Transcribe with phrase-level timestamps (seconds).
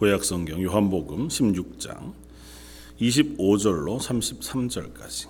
[0.00, 2.14] 구약 성경 요한복음 16장
[3.02, 5.28] 25절로 33절까지.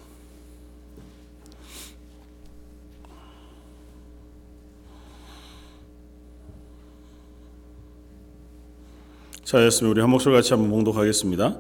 [9.43, 11.59] 자, 였으면 우리 한 목소리 같이 한번 봉독하겠습니다.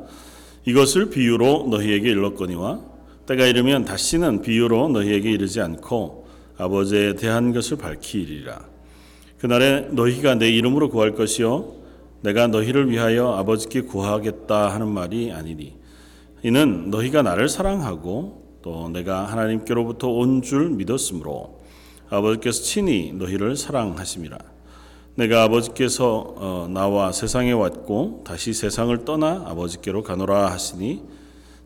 [0.66, 2.80] 이것을 비유로 너희에게 일렀거니와
[3.26, 8.64] 때가 이르면 다시는 비유로 너희에게 이르지 않고 아버지에 대한 것을 밝히리라.
[9.40, 11.79] 그날에 너희가 내 이름으로 구할 것이요
[12.22, 15.76] 내가 너희를 위하여 아버지께 구하겠다 하는 말이 아니니
[16.42, 21.60] 이는 너희가 나를 사랑하고 또 내가 하나님께로부터 온 줄 믿었으므로
[22.10, 24.36] 아버지께서 친히 너희를 사랑하심이라.
[25.14, 31.02] 내가 아버지께서 어, 나와 세상에 왔고 다시 세상을 떠나 아버지께로 가노라 하시니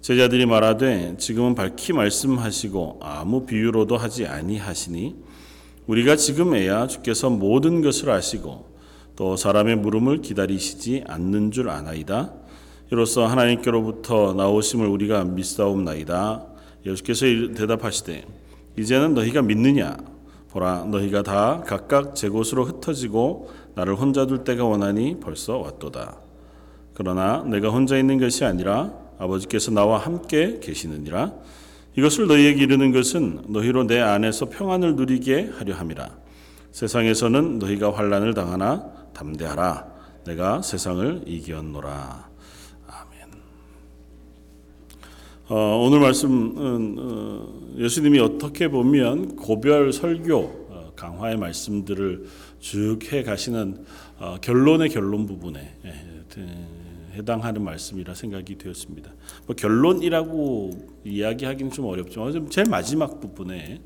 [0.01, 5.17] 제자들이 말하되 지금은 밝히 말씀하시고 아무 비유로도 하지 아니하시니
[5.87, 8.74] 우리가 지금에야 주께서 모든 것을 아시고
[9.17, 12.33] 또 사람의 물음을 기다리시지 않는 줄 아나이다.
[12.91, 16.47] 이로써 하나님께로부터 나오심을 우리가 믿사옵나이다.
[16.87, 18.27] 예수께서 대답하시되
[18.79, 19.97] 이제는 너희가 믿느냐?
[20.51, 26.17] 보라 너희가 다 각각 제 곳으로 흩어지고 나를 혼자 둘 때가 원하니 벌써 왔도다.
[26.95, 31.33] 그러나 내가 혼자 있는 것이 아니라 아버지께서 나와 함께 계시느니라.
[31.97, 36.24] 이것을 너희에게 이르는 것은 너희로 내 안에서 평안을 누리게 하려 함이라.
[36.75, 39.95] 세상에서는 너희가 환란을 당하나 담대하라.
[40.27, 42.29] 내가 세상을 이기었노라.
[42.89, 43.29] 아멘.
[45.51, 52.25] 어, 오늘 말씀은 어, 예수님이 어떻게 보면 고별 설교 어, 강화의 말씀들을
[52.59, 53.85] 쭉 해 가시는
[54.19, 55.93] 어, 결론의 결론 부분에 예,
[57.15, 59.13] 해당하는 말씀이라 생각이 되었습니다.
[59.47, 60.71] 뭐 결론이라고
[61.05, 63.81] 이야기하기는 좀 어렵지만 제일 마지막 부분에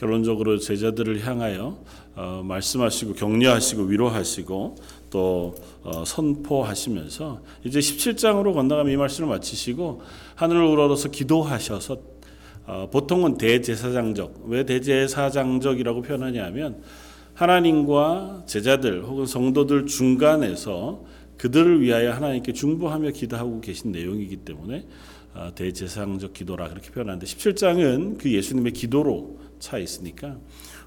[0.00, 1.78] 결론적으로 제자들을 향하여
[2.16, 4.76] 어, 말씀하시고 격려하시고 위로하시고
[5.10, 10.00] 또 어, 선포하시면서 이제 17장으로 건너가면 이 말씀을 마치시고
[10.36, 11.98] 하늘을 우러러서 기도하셔서
[12.66, 16.82] 어, 보통은 대제사장적 왜 대제사장적이라고 표현하냐면
[17.34, 21.04] 하나님과 제자들 혹은 성도들 중간에서
[21.36, 24.86] 그들을 위하여 하나님께 중보하며 기도하고 계신 내용이기 때문에
[25.34, 30.36] 어, 대제사장적 기도라 그렇게 표현하는데 17장은 그 예수님의 기도로 차 있으니까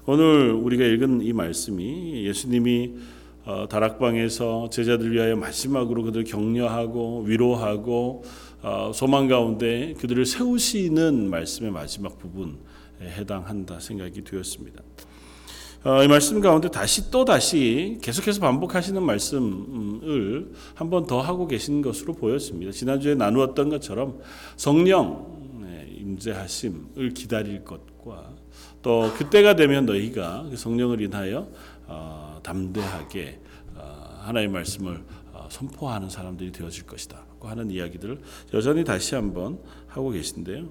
[0.06, 2.94] 오늘 우리가 읽은 이 말씀이 예수님이
[3.46, 8.24] 어, 다락방에서 제자들 위하여 마지막으로 그들 격려하고 위로하고
[8.62, 12.54] 어, 소망 가운데 그들을 세우시는 말씀의 마지막 부분에
[13.02, 14.82] 해당한다 생각이 되었습니다.
[15.84, 21.82] 어, 이 말씀 가운데 다시 또 다시 계속해서 반복하시는 말씀을 한 번 더 하고 계신
[21.82, 22.72] 것으로 보였습니다.
[22.72, 24.18] 지난주에 나누었던 것처럼
[24.56, 25.34] 성령
[25.98, 28.34] 임재하심을 기다릴 것과
[28.84, 31.48] 또 그때가 되면 너희가 그 성령을 인하여
[31.86, 33.40] 어, 담대하게
[33.76, 35.02] 어, 하나님의 말씀을
[35.32, 37.24] 어, 선포하는 사람들이 되어질 것이다.
[37.40, 38.20] 하는 이야기들을
[38.52, 40.68] 여전히 다시 한번 하고 계신데요.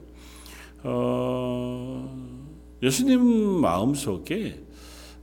[0.84, 2.48] 어,
[2.84, 4.64] 예수님 마음 속에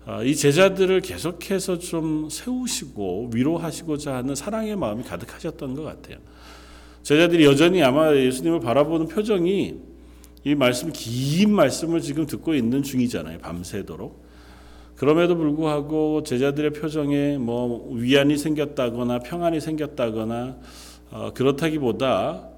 [0.06, 6.18] 어, 이 제자들을 계속해서 좀 세우시고 위로하시고자 하는 사랑의 마음이 가득하셨던 것 같아요.
[7.04, 9.89] 제자들이 여전히 아마 예수님을 바라보는 표정이
[10.44, 13.38] 이 말씀 긴 말씀을 지금 듣고 있는 중이잖아요.
[13.38, 14.28] 밤새도록.
[14.96, 20.58] 그럼에도 불구하고 제자들의 표정에 뭐 위안이 생겼다거나 평안이 생겼다거나
[21.10, 22.48] 어, 그렇다기보다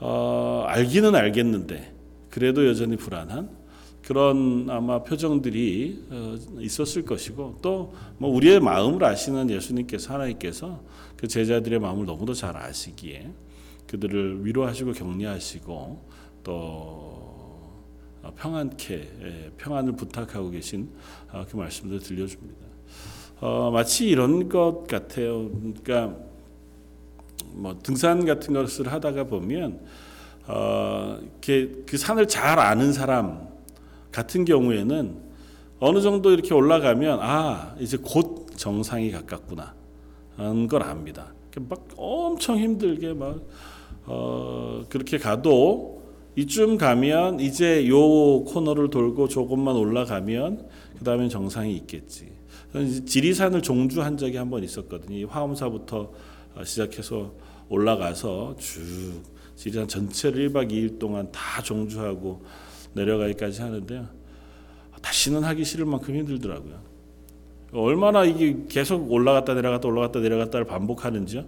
[0.00, 1.94] 어, 알기는 알겠는데
[2.30, 3.50] 그래도 여전히 불안한
[4.02, 10.80] 그런 아마 표정들이 어, 있었을 것이고 또 뭐 우리의 마음을 아시는 예수님께서 하나님께서
[11.16, 13.30] 그 제자들의 마음을 너무도 잘 아시기에
[13.86, 16.07] 그들을 위로하시고 격려하시고
[16.48, 17.60] 또
[18.36, 20.88] 평안케 예, 평안을 부탁하고 계신
[21.30, 22.66] 아, 그 말씀도 들려줍니다.
[23.40, 25.50] 어, 마치 이런 것 같아요.
[25.50, 26.16] 그러니까
[27.52, 29.80] 뭐 등산 같은 것을 하다가 보면
[30.46, 33.46] 어, 그 산을 잘 아는 사람
[34.10, 35.16] 같은 경우에는
[35.80, 39.74] 어느 정도 이렇게 올라가면 아 이제 곧 정상이 가깝구나
[40.38, 41.34] 하는 걸 압니다.
[41.68, 43.38] 막 엄청 힘들게 막
[44.06, 45.97] 어, 그렇게 가도
[46.36, 52.28] 이쯤 가면 이제 요 코너를 돌고 조금만 올라가면 그 다음엔 정상이 있겠지.
[53.06, 55.26] 지리산을 종주한 적이 한 번 있었거든요.
[55.26, 56.12] 화엄사부터
[56.64, 57.32] 시작해서
[57.68, 59.22] 올라가서 쭉
[59.56, 62.42] 지리산 전체를 1박 2일 동안 다 종주하고
[62.94, 64.06] 내려가기까지 하는데요.
[65.02, 66.78] 다시는 하기 싫을 만큼 힘들더라고요.
[67.72, 71.44] 얼마나 이게 계속 올라갔다 내려갔다 올라갔다 내려갔다를 반복하는지요.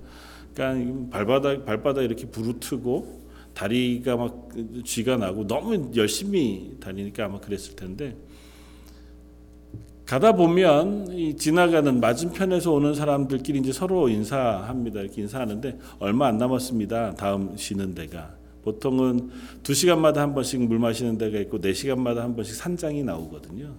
[0.54, 3.19] 그러니까 발바닥 발바닥 이렇게 부르트고
[3.60, 4.48] 다리가 막
[4.84, 8.16] 쥐가 나고 너무 열심히 다니니까 아마 그랬을 텐데
[10.06, 15.00] 가다 보면 이 지나가는 맞은편에서 오는 사람들끼리 이제 서로 인사합니다.
[15.02, 17.14] 이렇게 인사하는데 얼마 안 남았습니다.
[17.14, 18.34] 다음 쉬는 데가
[18.64, 19.30] 보통은
[19.62, 23.74] 두 시간마다 한 번씩 물 마시는 데가 있고 네 시간마다 한 번씩 산장이 나오거든요.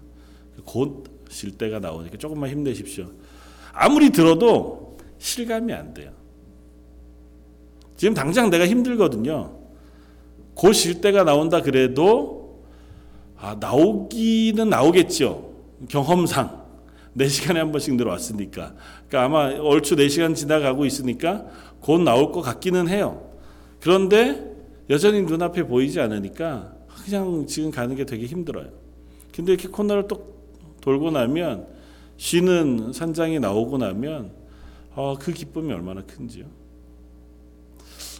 [0.63, 3.09] 곧 쉴 때가 나오니까 조금만 힘내십시오.
[3.73, 6.11] 아무리 들어도 실감이 안 돼요.
[7.95, 9.60] 지금 당장 내가 힘들거든요.
[10.53, 12.61] 곧쉴 때가 나온다 그래도
[13.37, 15.51] 아, 나오기는 나오겠죠.
[15.89, 16.61] 경험상
[17.17, 18.73] 4시간에 한 번씩 들어왔으니까.
[19.07, 21.45] 그러니까 아마 얼추 4시간 지나가고 있으니까
[21.79, 23.29] 곧 나올 것 같기는 해요.
[23.79, 24.51] 그런데
[24.89, 26.73] 여전히 눈앞에 보이지 않으니까
[27.05, 28.69] 그냥 지금 가는 게 되게 힘들어요.
[29.35, 30.35] 근데 이렇게 코너를 또
[30.81, 31.67] 돌고 나면
[32.17, 34.31] 쉬는 산장이 나오고 나면
[34.93, 36.45] 어, 그 기쁨이 얼마나 큰지요.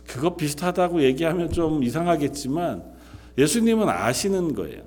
[0.08, 2.84] 그거 비슷하다고 얘기하면 좀 이상하겠지만
[3.38, 4.82] 예수님은 아시는 거예요.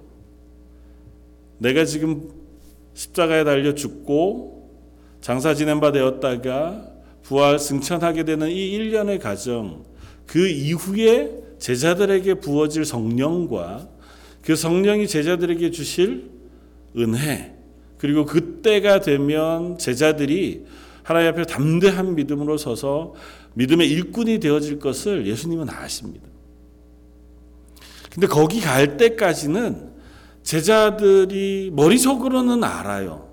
[1.59, 2.31] 내가 지금
[2.95, 4.71] 십자가에 달려 죽고
[5.21, 6.89] 장사 지낸 바 되었다가
[7.23, 9.85] 부활 승천하게 되는 이 일련의 과정
[10.27, 13.89] 그 이후에 제자들에게 부어질 성령과
[14.43, 16.31] 그 성령이 제자들에게 주실
[16.99, 17.55] 은혜
[17.97, 20.67] 그리고 그때가 되면 제자들이
[21.03, 23.15] 하나님 앞에 담대한 믿음으로 서서
[23.55, 26.29] 믿음의 일꾼이 되어질 것을 예수님은 아십니다.
[28.11, 29.93] 근데 거기 갈 때까지는
[30.43, 33.33] 제자들이 머릿속으로는 알아요.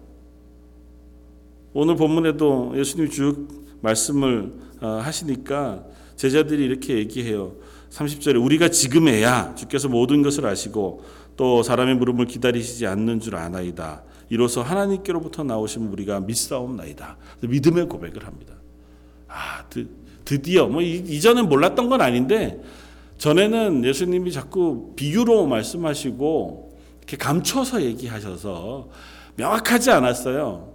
[1.73, 3.47] 오늘 본문에도 예수님이 쭉
[3.81, 5.85] 말씀을 어, 하시니까
[6.15, 7.55] 제자들이 이렇게 얘기해요.
[7.91, 11.03] 30절에 우리가 지금에야 주께서 모든 것을 아시고
[11.35, 14.03] 또 사람의 물음을 기다리시지 않는 줄 아나이다.
[14.29, 17.17] 이로써 하나님께로부터 나오신 우리가 믿사옵나이다.
[17.41, 18.53] 믿음의 고백을 합니다.
[19.27, 19.65] 아,
[20.31, 22.61] 드, 드디어 뭐 이전엔 몰랐던 건 아닌데
[23.17, 28.89] 전에는 예수님이 자꾸 비유로 말씀하시고 이렇게 감춰서 얘기하셔서
[29.35, 30.73] 명확하지 않았어요.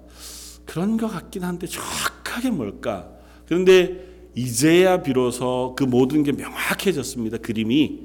[0.67, 3.09] 그런 것 같긴 한데 정확하게 뭘까?
[3.47, 4.05] 그런데
[4.35, 7.39] 이제야 비로소 그 모든 게 명확해졌습니다.
[7.39, 8.01] 그림이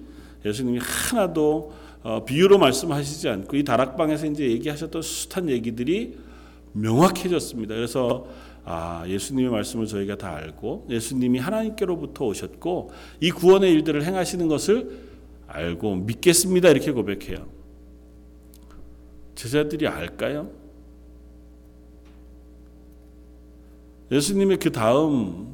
[0.45, 6.17] 예수님이 하나도 어, 비유로 말씀하시지 않고 이 다락방에서 이제 얘기하셨던 숱한 얘기들이
[6.73, 7.75] 명확해졌습니다.
[7.75, 8.25] 그래서
[8.63, 14.99] 아, 예수님의 말씀을 저희가 다 알고 예수님이 하나님께로부터 오셨고 이 구원의 일들을 행하시는 것을
[15.47, 16.69] 알고 믿겠습니다.
[16.69, 17.47] 이렇게 고백해요.
[19.35, 20.51] 제자들이 알까요?
[24.11, 25.47] 예수님의 그 다음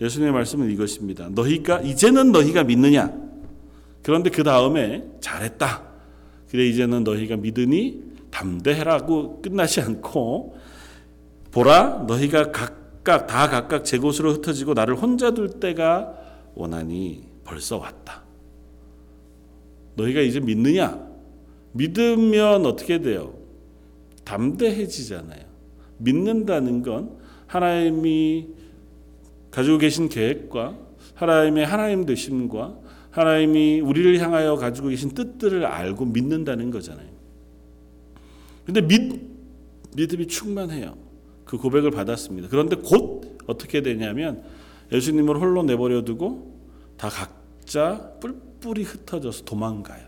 [0.00, 1.30] 예수님의 말씀은 이것입니다.
[1.30, 3.12] 너희가 이제는 너희가 믿느냐?
[4.02, 5.82] 그런데 그 다음에 잘했다.
[6.50, 10.56] 그래 이제는 너희가 믿으니 담대해라고 끝나지 않고
[11.58, 16.14] 보라 너희가 각각 다 각각 제 곳으로 흩어지고 나를 혼자 둘 때가
[16.54, 18.22] 원하니 벌써 왔다.
[19.96, 21.04] 너희가 이제 믿느냐?
[21.72, 23.34] 믿으면 어떻게 돼요?
[24.24, 25.42] 담대해지잖아요.
[25.96, 27.18] 믿는다는 건
[27.48, 28.50] 하나님이
[29.50, 30.78] 가지고 계신 계획과
[31.14, 32.78] 하나님의 하나님 되심과
[33.10, 37.08] 하나님이 우리를 향하여 가지고 계신 뜻들을 알고 믿는다는 거잖아요.
[38.64, 39.20] 근데 믿,
[39.96, 41.07] 믿음이 충만해요.
[41.48, 42.48] 그 고백을 받았습니다.
[42.48, 44.44] 그런데 곧 어떻게 되냐면
[44.92, 46.54] 예수님을 홀로 내버려 두고
[46.98, 50.06] 다 각자 뿔뿔이 흩어져서 도망가요.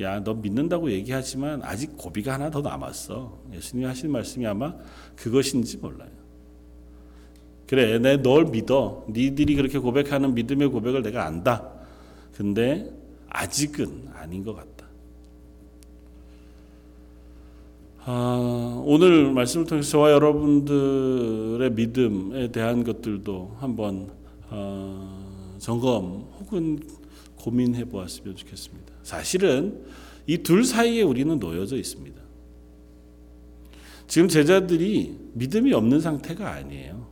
[0.00, 3.38] 야, 너 믿는다고 얘기하지만 아직 고비가 하나 더 남았어.
[3.54, 4.74] 예수님이 하신 말씀이 아마
[5.14, 6.10] 그것인지 몰라요.
[7.68, 9.06] 그래, 내 널 믿어.
[9.10, 11.70] 니들이 그렇게 고백하는 믿음의 고백을 내가 안다.
[12.34, 12.90] 근데
[13.28, 14.81] 아직은 아닌 것 같다.
[18.04, 24.10] 아, 오늘 말씀을 통해서 저와 여러분들의 믿음에 대한 것들도 한번
[24.50, 26.80] 어, 점검 혹은
[27.36, 28.92] 고민해 보았으면 좋겠습니다.
[29.02, 29.84] 사실은
[30.26, 32.20] 이 둘 사이에 우리는 놓여져 있습니다.
[34.08, 37.06] 지금 제자들이 믿음이 없는 상태가 아니에요.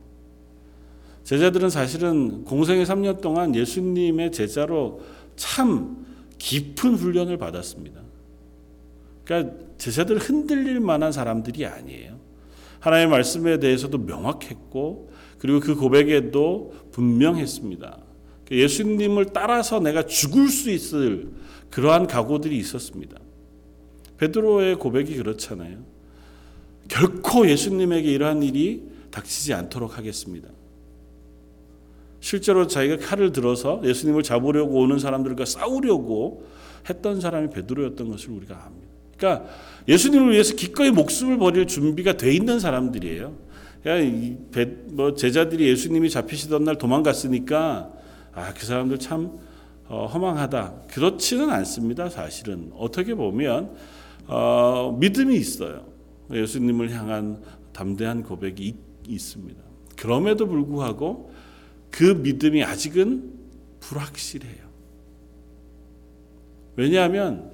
[1.23, 5.01] 제자들은 사실은 공생의 3년 동안 예수님의 제자로
[5.35, 6.05] 참
[6.37, 8.01] 깊은 훈련을 받았습니다.
[9.23, 12.19] 그러니까 제자들 흔들릴 만한 사람들이 아니에요.
[12.79, 17.97] 하나님의 말씀에 대해서도 명확했고 그리고 그 고백에도 분명했습니다.
[18.51, 21.29] 예수님을 따라서 내가 죽을 수 있을
[21.69, 23.17] 그러한 각오들이 있었습니다.
[24.17, 25.79] 베드로의 고백이 그렇잖아요.
[26.89, 30.49] 결코 예수님에게 이러한 일이 닥치지 않도록 하겠습니다.
[32.19, 36.45] 실제로 자기가 칼을 들어서 예수님을 잡으려고 오는 사람들과 싸우려고
[36.87, 38.90] 했던 사람이 베드로였던 것을 우리가 압니다.
[39.21, 39.45] 그러니까
[39.87, 43.35] 예수님을 위해서 기꺼이 목숨을 버릴 준비가 돼 있는 사람들이에요.
[43.83, 47.91] 그러니까 뭐 제자들이 예수님이 잡히시던 날 도망갔으니까
[48.33, 49.37] 아, 그 사람들 참
[49.87, 52.09] 어, 허망하다 그렇지는 않습니다.
[52.09, 53.75] 사실은 어떻게 보면
[54.27, 55.85] 어, 믿음이 있어요.
[56.31, 57.41] 예수님을 향한
[57.73, 58.75] 담대한 고백이 있,
[59.07, 59.61] 있습니다.
[59.97, 61.31] 그럼에도 불구하고
[61.91, 63.33] 그 믿음이 아직은
[63.81, 64.71] 불확실해요.
[66.77, 67.51] 왜냐하면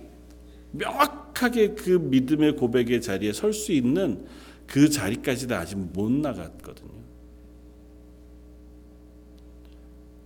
[0.71, 4.25] 명확 하게 그 믿음의 고백의 자리에 설 수 있는
[4.65, 6.97] 그 자리까지도 아직 못 나갔거든요.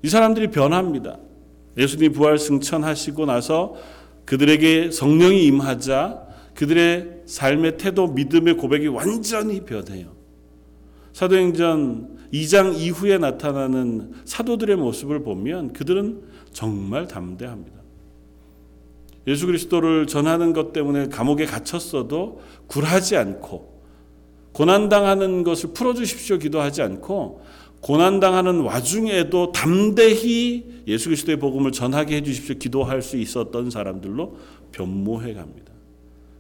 [0.04, 1.20] 이 사람들이 변합니다.
[1.78, 3.76] 예수님 부활 승천하시고 나서
[4.26, 10.16] 그들에게 성령이 임하자 그들의 삶의 태도, 믿음의 고백이 완전히 변해요.
[11.14, 17.81] 사도행전 2장 이후에 나타나는 사도들의 모습을 보면 그들은 정말 담대합니다.
[19.32, 23.82] 예수 그리스도를 전하는 것 때문에 감옥에 갇혔어도 굴하지 않고
[24.52, 27.42] 고난당하는 것을 풀어주십시오 기도하지 않고
[27.80, 34.36] 고난당하는 와중에도 담대히 예수 그리스도의 복음을 전하게 해주십시오 기도할 수 있었던 사람들로
[34.74, 35.72] 변모해 갑니다.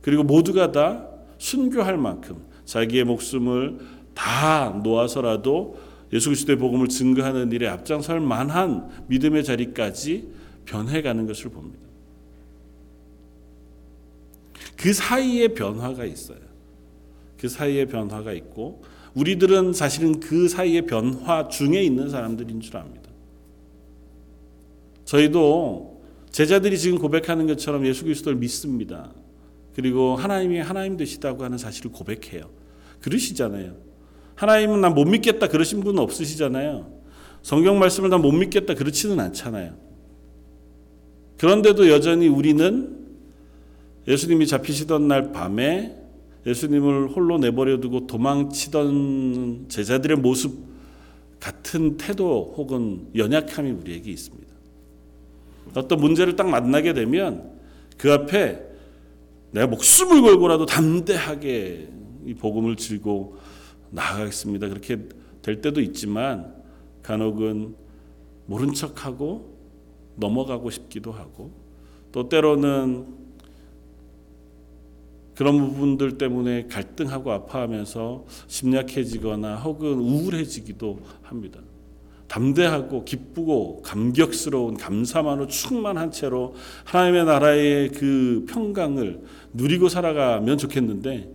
[0.01, 1.07] 그리고 모두가 다
[1.37, 3.79] 순교할 만큼 자기의 목숨을
[4.13, 5.77] 다 놓아서라도
[6.11, 10.27] 예수 그리스도의 복음을 증거하는 일에 앞장설 만한 믿음의 자리까지
[10.65, 11.90] 변해가는 것을 봅니다.
[14.81, 16.39] 그 사이에 변화가 있어요.
[17.37, 18.81] 그 사이에 변화가 있고
[19.13, 23.09] 우리들은 사실은 그 사이에 변화 중에 있는 사람들인 줄 압니다.
[25.05, 29.11] 저희도 제자들이 지금 고백하는 것처럼 예수 그리스도를 믿습니다.
[29.75, 32.49] 그리고 하나님이 하나님 되시다고 하는 사실을 고백해요.
[33.01, 33.75] 그러시잖아요.
[34.35, 36.91] 하나님은 난 못 믿겠다 그러신 분은 없으시잖아요.
[37.43, 39.75] 성경 말씀을 난 못 믿겠다 그렇지는 않잖아요.
[41.37, 43.00] 그런데도 여전히 우리는
[44.07, 45.97] 예수님이 잡히시던 날 밤에
[46.45, 50.71] 예수님을 홀로 내버려 두고 도망치던 제자들의 모습
[51.39, 54.51] 같은 태도 혹은 연약함이 우리에게 있습니다.
[55.75, 57.51] 어떤 문제를 딱 만나게 되면
[57.97, 58.61] 그 앞에
[59.51, 61.89] 내가 목숨을 걸고라도 담대하게
[62.25, 63.37] 이 복음을 들고
[63.91, 64.69] 나아가겠습니다.
[64.69, 64.99] 그렇게
[65.41, 66.55] 될 때도 있지만
[67.03, 67.75] 간혹은
[68.45, 69.57] 모른 척하고
[70.15, 71.51] 넘어가고 싶기도 하고
[72.11, 73.20] 또 때로는
[75.41, 81.59] 그런 부분들 때문에 갈등하고 아파하면서 심약해지거나 혹은 우울해지기도 합니다.
[82.27, 89.21] 담대하고 기쁘고 감격스러운 감사만으로 충만한 채로 하나님의 나라의 그 평강을
[89.53, 91.33] 누리고 살아가면 좋겠는데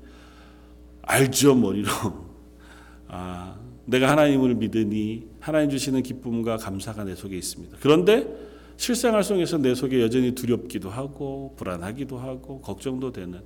[1.02, 1.88] 알죠 머리로
[3.08, 7.78] 아 내가 하나님을 믿으니 하나님 주시는 기쁨과 감사가 내 속에 있습니다.
[7.80, 8.28] 그런데
[8.76, 13.40] 실생활 속에서 내 속에 여전히 두렵기도 하고 불안하기도 하고 걱정도 되는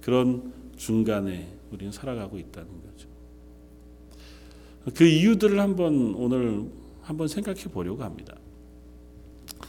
[0.00, 3.08] 그런 중간에 우리는 살아가고 있다는 거죠.
[4.94, 6.64] 그 이유들을 한번 오늘
[7.02, 8.36] 한번 생각해 보려고 합니다.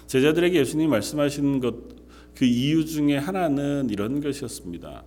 [0.07, 5.03] 제자들에게 예수님이 말씀하시는 것그 이유 중에 하나는 이런 것이었습니다.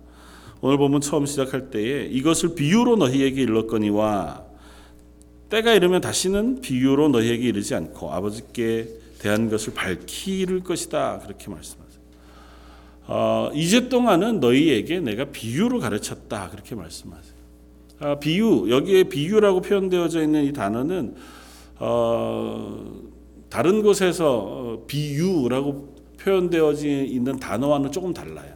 [0.61, 4.45] 오늘 보면 처음 시작할 때에 이것을 비유로 너희에게 일렀거니와
[5.49, 8.89] 때가 이르면 다시는 비유로 너희에게 이르지 않고 아버지께
[9.19, 11.84] 대한 것을 밝히를 것이다 그렇게 말씀하세요.
[13.07, 17.35] 어, 이제 동안은 너희에게 내가 비유로 가르쳤다 그렇게 말씀하세요.
[17.99, 21.15] 아, 비유 여기에 비유라고 표현되어져 있는 이 단어는
[21.79, 23.03] 어,
[23.49, 28.55] 다른 곳에서 어, 비유라고 표현되어져 있는 단어와는 조금 달라요.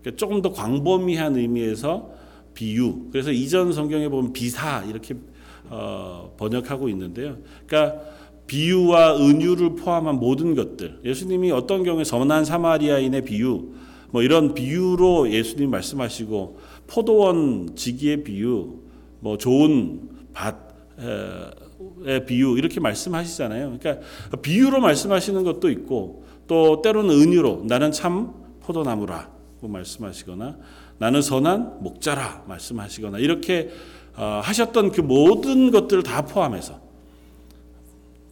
[0.00, 2.10] 그러니까 조금 더 광범위한 의미에서
[2.54, 3.08] 비유.
[3.12, 5.14] 그래서 이전 성경에 보면 비사 이렇게
[5.70, 7.36] 어, 번역하고 있는데요.
[7.66, 8.02] 그러니까
[8.48, 11.00] 비유와 은유를 포함한 모든 것들.
[11.04, 13.68] 예수님이 어떤 경우에 선한 사마리아인의 비유,
[14.10, 18.80] 뭐 이런 비유로 예수님 말씀하시고 포도원 지기의 비유,
[19.20, 23.78] 뭐 좋은 밭의 비유 이렇게 말씀하시잖아요.
[23.78, 24.06] 그러니까
[24.42, 30.56] 비유로 말씀하시는 것도 있고 또 때로는 은유로 나는 참 포도나무라고 말씀하시거나
[30.98, 33.68] 나는 선한 목자라 말씀하시거나 이렇게
[34.16, 36.87] 어, 하셨던 그 모든 것들을 다 포함해서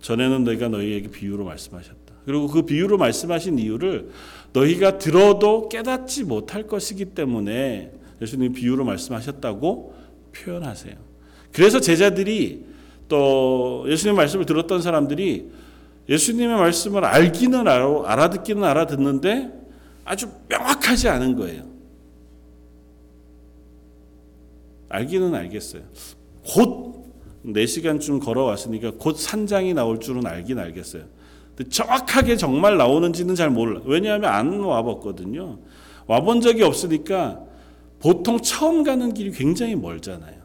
[0.01, 2.15] 전에는 너희가 너희에게 비유로 말씀하셨다.
[2.25, 4.11] 그리고 그 비유로 말씀하신 이유를
[4.53, 9.95] 너희가 들어도 깨닫지 못할 것이기 때문에 예수님 비유로 말씀하셨다고
[10.33, 10.95] 표현하세요.
[11.53, 12.65] 그래서 제자들이
[13.09, 15.51] 또 예수님 말씀을 들었던 사람들이
[16.09, 19.53] 예수님의 말씀을 알기는 알아, 알아듣기는 알아듣는데
[20.05, 21.65] 아주 명확하지 않은 거예요.
[24.89, 25.83] 알기는 알겠어요.
[26.45, 26.96] 곧
[27.47, 31.05] 4시간쯤 걸어왔으니까 곧 산장이 나올 줄은 알긴 알겠어요.
[31.55, 33.81] 근데 정확하게 정말 나오는지는 잘 몰라.
[33.85, 35.59] 왜냐하면 안 와봤거든요.
[36.07, 37.41] 와본 적이 없으니까
[38.01, 40.37] 보통 처음 가는 길이 굉장히 멀잖아요.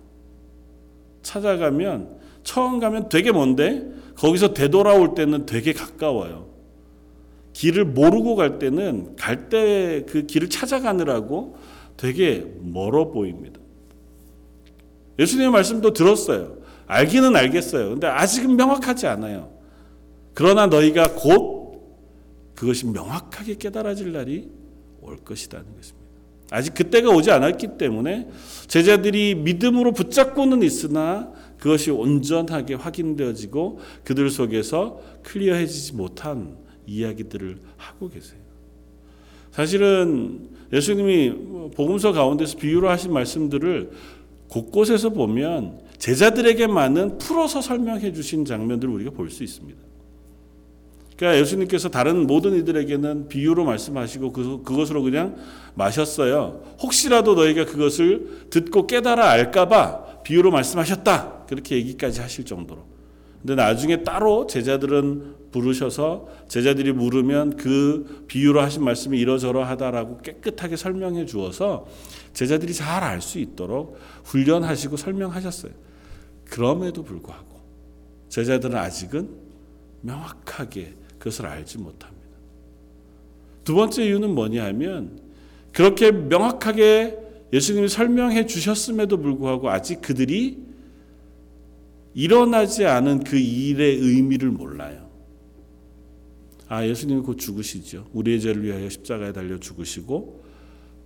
[1.21, 6.49] 찾아가면 처음 가면 되게 먼데 거기서 되돌아올 때는 되게 가까워요.
[7.53, 11.57] 길을 모르고 갈 때는 갈 때 그 길을 찾아가느라고
[11.97, 13.59] 되게 멀어 보입니다.
[15.19, 16.57] 예수님의 말씀도 들었어요.
[16.91, 17.91] 알기는 알겠어요.
[17.91, 19.49] 근데 아직은 명확하지 않아요.
[20.33, 21.79] 그러나 너희가 곧
[22.53, 24.49] 그것이 명확하게 깨달아질 날이
[25.01, 26.01] 올 것이라는 것입니다.
[26.49, 28.27] 아직 그때가 오지 않았기 때문에
[28.67, 36.57] 제자들이 믿음으로 붙잡고는 있으나 그것이 온전하게 확인되어지고 그들 속에서 클리어해지지 못한
[36.87, 38.41] 이야기들을 하고 계세요.
[39.51, 43.91] 사실은 예수님이 복음서 가운데서 비유로 하신 말씀들을
[44.49, 49.79] 곳곳에서 보면 제자들에게만은 풀어서 설명해 주신 장면들을 우리가 볼 수 있습니다.
[51.15, 55.35] 그러니까 예수님께서 다른 모든 이들에게는 비유로 말씀하시고 그, 그것으로 그냥
[55.75, 56.63] 마셨어요.
[56.81, 61.45] 혹시라도 너희가 그것을 듣고 깨달아 알까봐 비유로 말씀하셨다.
[61.47, 62.83] 그렇게 얘기까지 하실 정도로.
[63.39, 71.27] 근데 나중에 따로 제자들은 부르셔서 제자들이 물으면 그 비유로 하신 말씀이 이러저러 하다라고 깨끗하게 설명해
[71.27, 71.85] 주어서
[72.33, 75.90] 제자들이 잘 알 수 있도록 훈련하시고 설명하셨어요.
[76.51, 77.61] 그럼에도 불구하고
[78.27, 79.29] 제자들은 아직은
[80.01, 82.21] 명확하게 그것을 알지 못합니다.
[83.63, 85.21] 두 번째 이유는 뭐냐 하면
[85.71, 87.17] 그렇게 명확하게
[87.53, 90.61] 예수님이 설명해 주셨음에도 불구하고 아직 그들이
[92.13, 95.09] 일어나지 않은 그 일의 의미를 몰라요.
[96.67, 98.07] 아, 예수님이 곧 죽으시죠.
[98.11, 100.43] 우리의 죄를 위하여 십자가에 달려 죽으시고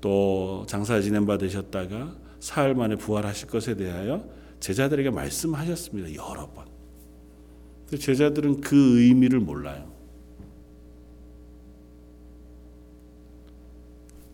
[0.02, 4.28] 또 장사 지낸 바 되셨다가 사흘 만에 부활하실 것에 대하여
[4.66, 6.16] 제자들에게 말씀하셨습니다.
[6.16, 6.66] 여러 번.
[8.00, 9.94] 제자들은 그 의미를 몰라요.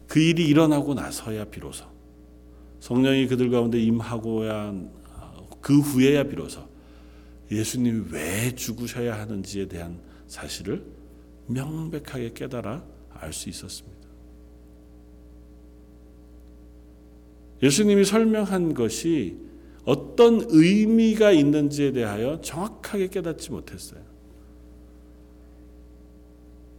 [0.07, 1.85] 그 일이 일어나고 나서야 비로소
[2.79, 4.73] 성령이 그들 가운데 임하고야
[5.59, 6.61] 그 후에야 비로소
[7.51, 10.85] 예수님이 왜 죽으셔야 하는지에 대한 사실을
[11.47, 12.85] 명백하게 깨달아
[13.15, 14.07] 알 수 있었습니다.
[17.61, 19.50] 예수님이 설명한 것이
[19.85, 24.11] 어떤 의미가 있는지에 대하여 정확하게 깨닫지 못했어요.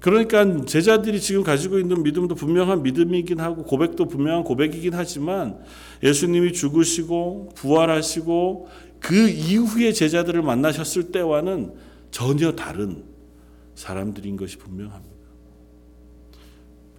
[0.03, 5.63] 그러니까 제자들이 지금 가지고 있는 믿음도 분명한 믿음이긴 하고 고백도 분명한 고백이긴 하지만
[6.03, 11.75] 예수님이 죽으시고 부활하시고 그 이후에 제자들을 만나셨을 때와는
[12.11, 13.05] 전혀 다른
[13.77, 15.13] 사람들인 것이 분명합니다.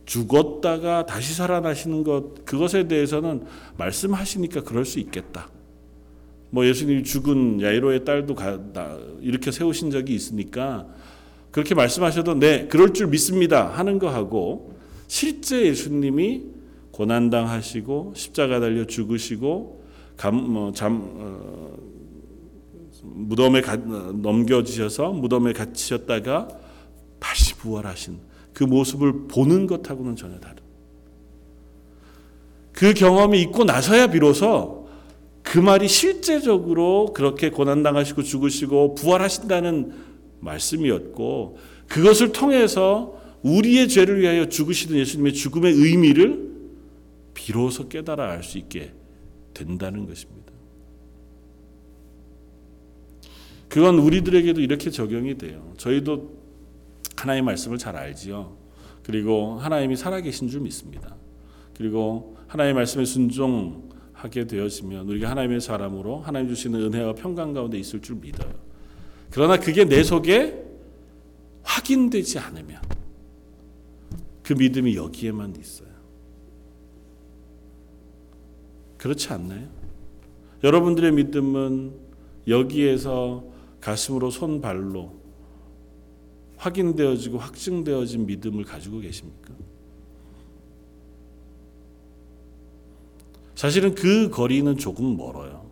[0.05, 3.45] 죽었다가 다시 살아나시는 것 그것에 대해서는
[3.77, 5.49] 말씀하시니까 그럴 수 있겠다.
[6.53, 8.35] 뭐 예수님이 죽은 야이로의 딸도
[9.21, 10.85] 이렇게 세우신 적이 있으니까
[11.49, 14.75] 그렇게 말씀하셔도 네 그럴 줄 믿습니다 하는 거 하고
[15.07, 16.43] 실제 예수님이
[16.91, 19.83] 고난 당하시고 십자가 달려 죽으시고
[20.15, 21.75] 감, 뭐, 잠, 어,
[23.01, 26.49] 무덤에 가, 넘겨지셔서 무덤에 갇히셨다가
[27.17, 28.19] 다시 부활하신
[28.53, 30.57] 그 모습을 보는 것하고는 전혀 다른.
[32.73, 34.82] 그 경험이 있고 나서야 비로소
[35.43, 39.93] 그 말이 실제적으로 그렇게 고난당하시고 죽으시고 부활하신다는
[40.39, 46.53] 말씀이었고 그것을 통해서 우리의 죄를 위하여 죽으시는 예수님의 죽음의 의미를
[47.34, 48.93] 비로소 깨달아 알 수 있게
[49.53, 50.53] 된다는 것입니다.
[53.67, 55.73] 그건 우리들에게도 이렇게 적용이 돼요.
[55.77, 56.38] 저희도
[57.15, 58.56] 하나님의 말씀을 잘 알지요.
[59.03, 61.15] 그리고 하나님이 살아계신 줄 믿습니다.
[61.75, 63.89] 그리고 하나님의 말씀에 순종
[64.23, 68.53] 하게 되어지면 우리가 하나님의 사람으로 하나님 주시는 은혜와 평강 가운데 있을 줄 믿어요.
[69.29, 70.63] 그러나 그게 내 속에
[71.63, 72.81] 확인되지 않으면
[74.41, 75.89] 그 믿음이 여기에만 있어요.
[78.97, 79.67] 그렇지 않나요?
[80.63, 81.93] 여러분들의 믿음은
[82.47, 83.43] 여기에서
[83.81, 85.19] 가슴으로 손 발로
[86.55, 89.53] 확인되어지고 확증되어진 믿음을 가지고 계십니까?
[93.55, 95.63] 사실은 그 거리는 조금 멀어요.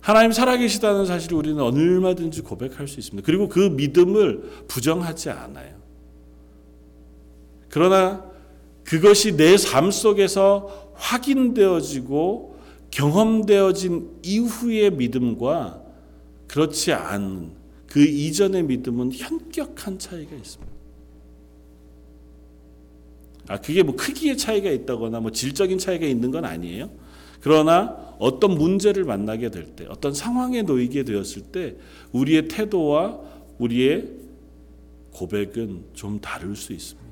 [0.00, 3.24] 하나님 살아계시다는 사실을 우리는 얼마든지 고백할 수 있습니다.
[3.24, 5.76] 그리고 그 믿음을 부정하지 않아요.
[7.68, 8.24] 그러나
[8.84, 12.56] 그것이 내 삶 속에서 확인되어지고
[12.90, 15.82] 경험되어진 이후의 믿음과
[16.48, 17.52] 그렇지 않은
[17.86, 20.71] 그 이전의 믿음은 현격한 차이가 있습니다.
[23.48, 26.90] 아, 그게 뭐 크기의 차이가 있다거나 뭐 질적인 차이가 있는 건 아니에요.
[27.40, 31.76] 그러나 어떤 문제를 만나게 될 때, 어떤 상황에 놓이게 되었을 때
[32.12, 33.18] 우리의 태도와
[33.58, 34.08] 우리의
[35.10, 37.02] 고백은 좀 다를 수 있습니다.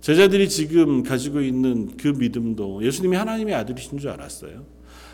[0.00, 4.66] 제자들이 지금 가지고 있는 그 믿음도 예수님이 하나님의 아들이신 줄 알았어요.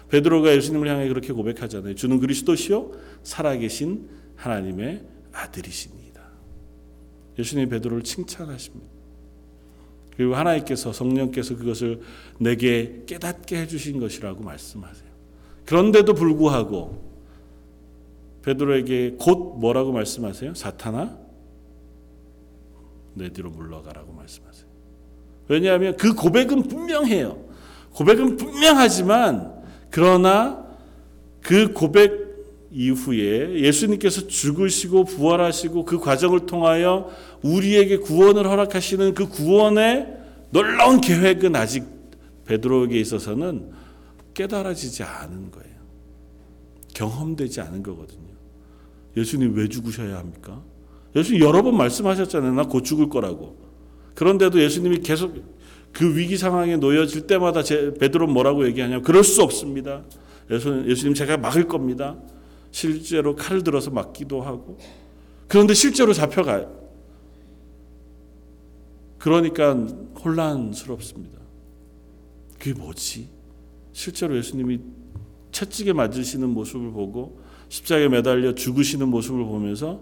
[0.09, 1.94] 베드로가 예수님을 향해 그렇게 고백하잖아요.
[1.94, 6.08] 주는 그리스도시요 살아계신 하나님의 아들이십니다.
[7.38, 8.87] 예수님이 베드로를 칭찬하십니다.
[10.16, 12.01] 그리고 하나님께서 성령께서 그것을
[12.38, 15.09] 내게 깨닫게 해주신 것이라고 말씀하세요.
[15.64, 17.09] 그런데도 불구하고
[18.42, 20.55] 베드로에게 곧 뭐라고 말씀하세요?
[20.55, 21.16] 사탄아
[23.14, 24.66] 내 뒤로 물러가라고 말씀하세요.
[25.48, 27.44] 왜냐하면 그 고백은 분명해요.
[27.92, 30.66] 고백은 분명하지만 그러나
[31.40, 32.29] 그 고백
[32.70, 37.11] 이후에 예수님께서 죽으시고 부활하시고 그 과정을 통하여
[37.42, 40.07] 우리에게 구원을 허락하시는 그 구원의
[40.51, 41.85] 놀라운 계획은 아직
[42.46, 43.70] 베드로에게 있어서는
[44.35, 45.68] 깨달아지지 않은 거예요.
[46.94, 48.29] 경험되지 않은 거거든요.
[49.16, 50.62] 예수님 왜 죽으셔야 합니까?
[51.14, 52.53] 예수님 여러 번 말씀하셨잖아요.
[52.55, 53.57] 나 곧 죽을 거라고.
[54.14, 55.35] 그런데도 예수님이 계속
[55.92, 60.05] 그 위기 상황에 놓여질 때마다 제, 베드로 뭐라고 얘기하냐면 그럴 수 없습니다.
[60.51, 62.16] 예수, 예수님 제가 막을 겁니다.
[62.70, 64.79] 실제로 칼을 들어서 막기도 하고
[65.46, 66.88] 그런데 실제로 잡혀가요.
[69.18, 69.74] 그러니까
[70.24, 71.38] 혼란스럽습니다.
[72.59, 73.28] 그게 뭐지?
[73.92, 74.81] 실제로 예수님이
[75.52, 80.00] 채찍에 맞으시는 모습을 보고 십자가에 매달려 죽으시는 모습을 보면서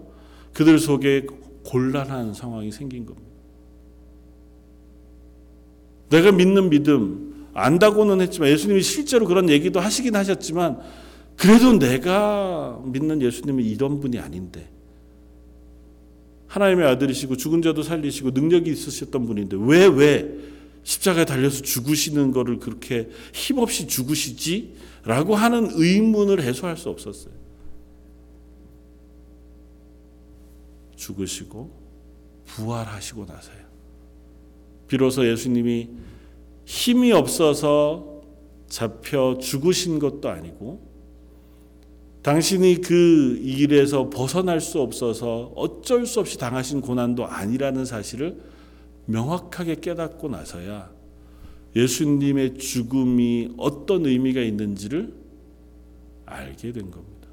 [0.53, 1.25] 그들 속에
[1.65, 3.27] 곤란한 상황이 생긴 겁니다.
[6.09, 10.79] 내가 믿는 믿음 안다고는 했지만 예수님이 실제로 그런 얘기도 하시긴 하셨지만
[11.35, 14.69] 그래도 내가 믿는 예수님은 이런 분이 아닌데
[16.47, 20.47] 하나님의 아들이시고 죽은 자도 살리시고 능력이 있으셨던 분인데 왜 왜
[20.87, 24.73] 십자가에 달려서 죽으시는 거를 그렇게 힘없이 죽으시지?
[25.03, 27.33] 라고 하는 의문을 해소할 수 없었어요.
[30.95, 31.69] 죽으시고
[32.45, 33.67] 부활하시고 나서요.
[34.87, 35.89] 비로소 예수님이
[36.63, 38.21] 힘이 없어서
[38.69, 40.86] 잡혀 죽으신 것도 아니고
[42.27, 48.37] 당신이 그 일에서 벗어날 수 없어서 어쩔 수 없이 당하신 고난도 아니라는 사실을
[49.05, 50.91] 명확하게 깨닫고 나서야
[51.73, 55.13] 예수님의 죽음이 어떤 의미가 있는지를
[56.25, 57.29] 알게 된 겁니다.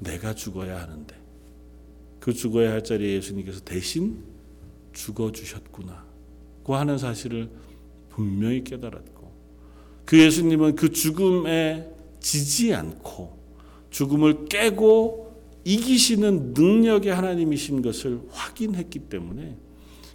[0.00, 1.16] 내가 죽어야 하는데
[2.18, 4.22] 그 죽어야 할 자리에 예수님께서 대신
[4.92, 6.04] 죽어 주셨구나.
[6.62, 7.48] 고 하는 사실을
[8.10, 9.32] 분명히 깨달았고
[10.04, 13.38] 그 예수님은 그 죽음에 지지 않고
[13.90, 15.30] 죽음을 깨고
[15.64, 19.56] 이기시는 능력의 하나님이신 것을 확인했기 때문에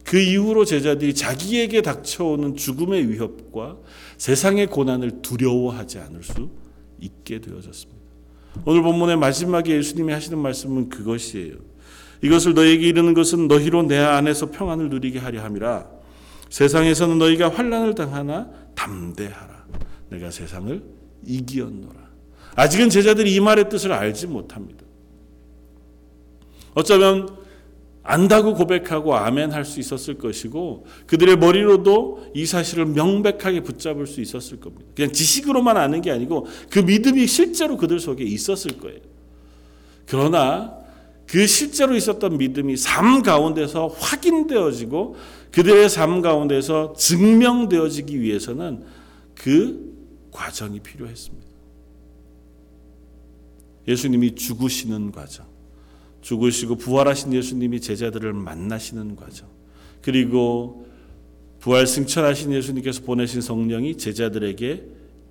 [0.04, 3.78] 그 이후로 제자들이 자기에게 닥쳐오는 죽음의 위협과
[4.18, 6.50] 세상의 고난을 두려워하지 않을 수
[7.00, 7.96] 있게 되어졌습니다.
[8.66, 11.56] 오늘 본문의 마지막에 예수님이 하시는 말씀은 그것이에요.
[12.22, 15.90] 이것을 너에게 이르는 것은 너희로 내 안에서 평안을 누리게 하려 함이라.
[16.50, 19.66] 세상에서는 너희가 환란을 당하나 담대하라.
[20.10, 20.82] 내가 세상을
[21.26, 22.06] 이기었노라.
[22.56, 24.86] 아직은 제자들이 이 말의 뜻을 알지 못합니다.
[26.74, 27.46] 어쩌면
[28.04, 34.60] 안다고 고백하고 아멘 할 수 있었을 것이고 그들의 머리로도 이 사실을 명백하게 붙잡을 수 있었을
[34.60, 34.86] 겁니다.
[34.96, 39.00] 그냥 지식으로만 아는 게 아니고 그 믿음이 실제로 그들 속에 있었을 거예요.
[40.06, 40.78] 그러나
[41.28, 45.16] 그 실제로 있었던 믿음이 삶 가운데서 확인되어지고
[45.52, 48.84] 그들의 삶 가운데서 증명되어지기 위해서는
[49.34, 49.95] 그
[50.36, 51.48] 과정이 필요했습니다.
[53.88, 55.46] 예수님이 죽으시는 과정,
[56.22, 59.48] 죽으시고 부활하신 예수님이 제자들을 만나시는 과정,
[60.02, 60.88] 그리고
[61.60, 64.84] 부활 승천하신 예수님께서 보내신 성령이 제자들에게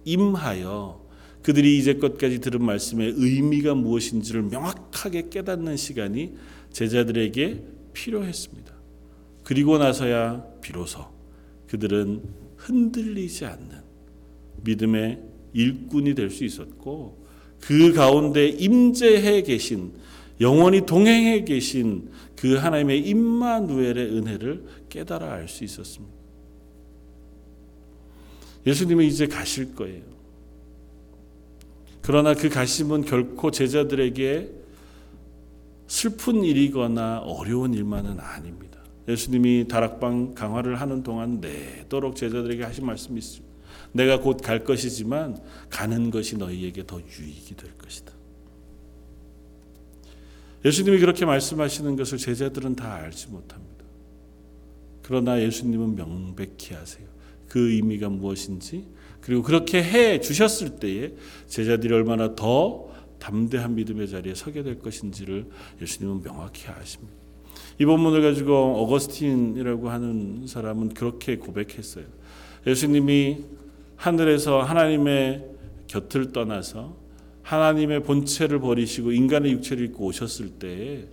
[0.07, 1.05] 임하여
[1.43, 6.35] 그들이 이제껏까지 들은 말씀의 의미가 무엇인지를 명확하게 깨닫는 시간이
[6.73, 7.63] 제자들에게
[7.93, 8.73] 필요했습니다.
[9.43, 11.05] 그리고 나서야 비로소
[11.69, 12.23] 그들은
[12.57, 13.84] 흔들리지 않는
[14.65, 15.21] 믿음의
[15.53, 17.25] 일꾼이 될 수 있었고
[17.61, 19.93] 그 가운데 임재해 계신
[20.41, 26.13] 영원히 동행해 계신 그 하나님의 임마누엘의 은혜를 깨달아 알 수 있었습니다.
[28.67, 30.03] 예수님은 이제 가실 거예요.
[32.03, 34.51] 그러나 그 가심은 결코 제자들에게
[35.87, 38.81] 슬픈 일이거나 어려운 일만은 아닙니다.
[39.09, 43.54] 예수님이 다락방 강화를 하는 동안 내도록 제자들에게 하신 말씀이 있습니다.
[43.95, 48.13] 내가 곧 갈 것이지만 가는 것이 너희에게 더 유익이 될 것이다.
[50.65, 53.85] 예수님이 그렇게 말씀하시는 것을 제자들은 다 알지 못합니다.
[55.03, 57.07] 그러나 예수님은 명백히 하세요.
[57.49, 58.85] 그 의미가 무엇인지
[59.21, 61.13] 그리고 그렇게 해 주셨을 때에
[61.47, 65.47] 제자들이 얼마나 더 담대한 믿음의 자리에 서게 될 것인지를
[65.81, 67.15] 예수님은 명확히 아십니다.
[67.79, 72.05] 이 본문을 가지고 어거스틴이라고 하는 사람은 그렇게 고백했어요.
[72.67, 73.45] 예수님이
[74.05, 75.47] 하늘에서 하나님의
[75.87, 76.95] 곁을 떠나서
[77.43, 81.09] 하나님의 본체를 버리시고 인간의 육체를 입고 오셨을 때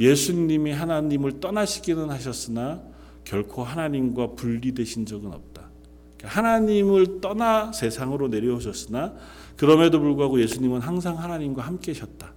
[0.00, 2.80] 예수님이 하나님을 떠나시기는 하셨으나
[3.24, 5.68] 결코 하나님과 분리되신 적은 없다.
[6.16, 9.14] 그러니까 하나님을 떠나 세상으로 내려오셨으나
[9.58, 12.32] 그럼에도 불구하고 예수님은 항상 하나님과 함께 계셨다.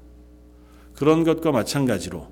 [0.93, 2.27] 그런 것과 마찬가지로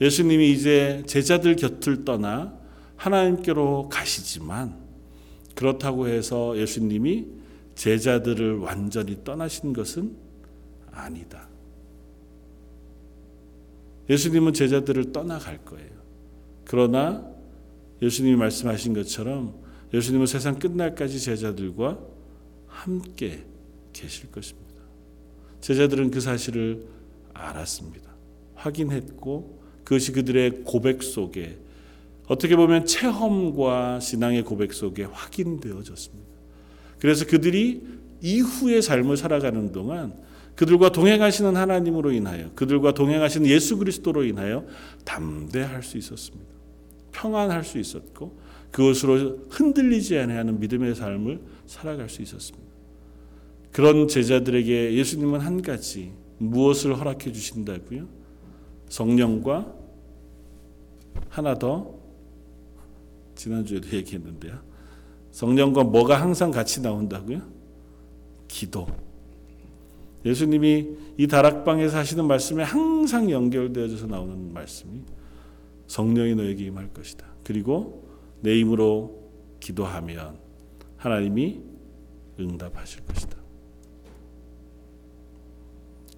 [0.00, 2.54] 예수님이 이제 제자들 곁을 떠나
[2.94, 4.81] 하나님께로 가시지만
[5.54, 7.26] 그렇다고 해서 예수님이
[7.74, 10.16] 제자들을 완전히 떠나신 것은
[10.90, 11.48] 아니다.
[14.10, 15.90] 예수님은 제자들을 떠나갈 거예요.
[16.64, 17.26] 그러나
[18.00, 19.54] 예수님이 말씀하신 것처럼
[19.94, 21.98] 예수님은 세상 끝날까지 제자들과
[22.66, 23.44] 함께
[23.92, 24.62] 계실 것입니다.
[25.60, 26.86] 제자들은 그 사실을
[27.32, 28.10] 알았습니다.
[28.54, 31.58] 확인했고 그것이 그들의 고백 속에
[32.32, 36.30] 어떻게 보면 체험과 신앙의 고백 속에 확인되어졌습니다.
[36.98, 37.82] 그래서 그들이
[38.22, 40.14] 이후의 삶을 살아가는 동안
[40.54, 44.64] 그들과 동행하시는 하나님으로 인하여 그들과 동행하시는 예수 그리스도로 인하여
[45.04, 46.50] 담대할 수 있었습니다.
[47.12, 48.38] 평안할 수 있었고
[48.70, 52.66] 그것으로 흔들리지 않는 믿음의 삶을 살아갈 수 있었습니다.
[53.72, 58.08] 그런 제자들에게 예수님은 한 가지 무엇을 허락해 주신다고요?
[58.88, 59.74] 성령과
[61.28, 62.01] 하나 더
[63.42, 64.60] 지난주에도 얘기했는데요.
[65.32, 67.42] 성령과 뭐가 항상 같이 나온다고요?
[68.46, 68.86] 기도.
[70.24, 75.00] 예수님이 이 다락방에서 하시는 말씀에 항상 연결되어져서 나오는 말씀이
[75.88, 77.26] 성령이 너에게 임할 것이다.
[77.42, 78.08] 그리고
[78.40, 79.20] 내 힘으로
[79.58, 80.38] 기도하면
[80.96, 81.60] 하나님이
[82.38, 83.36] 응답하실 것이다.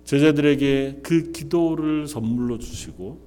[0.05, 3.27] 제자들에게 그 기도를 선물로 주시고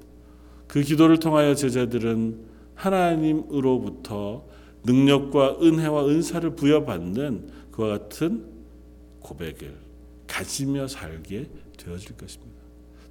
[0.67, 2.46] 그 기도를 통하여 제자들은
[2.77, 4.45] 하나님으로부터
[4.85, 8.45] 능력과 은혜와 은사를 부여받는 그와 같은
[9.19, 9.75] 고백을
[10.27, 12.57] 가지며 살게 되어질 것입니다.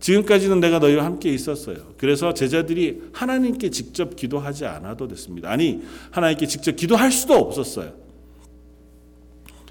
[0.01, 1.95] 지금까지는 내가 너희와 함께 있었어요.
[1.97, 5.51] 그래서 제자들이 하나님께 직접 기도하지 않아도 됐습니다.
[5.51, 7.93] 아니, 하나님께 직접 기도할 수도 없었어요.